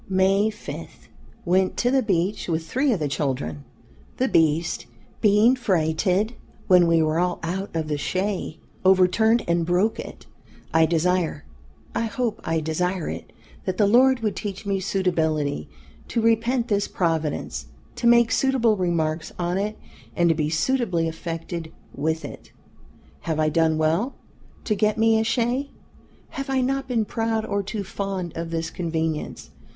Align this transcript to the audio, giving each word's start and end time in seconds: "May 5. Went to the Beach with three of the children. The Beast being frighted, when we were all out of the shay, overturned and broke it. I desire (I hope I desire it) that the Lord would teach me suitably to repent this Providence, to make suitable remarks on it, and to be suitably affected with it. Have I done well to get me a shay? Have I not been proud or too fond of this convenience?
"May 0.09 0.49
5. 0.49 1.09
Went 1.45 1.77
to 1.77 1.91
the 1.91 2.01
Beach 2.01 2.47
with 2.49 2.65
three 2.67 2.91
of 2.91 2.99
the 2.99 3.07
children. 3.07 3.65
The 4.17 4.27
Beast 4.27 4.87
being 5.21 5.55
frighted, 5.55 6.33
when 6.65 6.87
we 6.87 7.03
were 7.03 7.19
all 7.19 7.39
out 7.43 7.75
of 7.75 7.87
the 7.87 7.99
shay, 7.99 8.57
overturned 8.83 9.43
and 9.47 9.63
broke 9.63 9.99
it. 9.99 10.25
I 10.73 10.87
desire 10.87 11.45
(I 11.93 12.05
hope 12.05 12.41
I 12.43 12.61
desire 12.61 13.09
it) 13.09 13.31
that 13.65 13.77
the 13.77 13.85
Lord 13.85 14.21
would 14.21 14.35
teach 14.35 14.65
me 14.65 14.79
suitably 14.79 15.69
to 16.07 16.19
repent 16.19 16.67
this 16.67 16.87
Providence, 16.87 17.67
to 17.97 18.07
make 18.07 18.31
suitable 18.31 18.77
remarks 18.77 19.31
on 19.37 19.59
it, 19.59 19.77
and 20.15 20.29
to 20.29 20.33
be 20.35 20.49
suitably 20.49 21.07
affected 21.07 21.71
with 21.93 22.25
it. 22.25 22.51
Have 23.29 23.39
I 23.39 23.49
done 23.49 23.77
well 23.77 24.15
to 24.63 24.73
get 24.73 24.97
me 24.97 25.19
a 25.19 25.23
shay? 25.23 25.69
Have 26.29 26.49
I 26.49 26.61
not 26.61 26.87
been 26.87 27.05
proud 27.05 27.45
or 27.45 27.61
too 27.61 27.83
fond 27.83 28.35
of 28.35 28.49
this 28.49 28.71
convenience? 28.71 29.51